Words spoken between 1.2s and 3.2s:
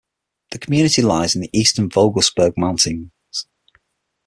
in the eastern Vogelsberg Mountains.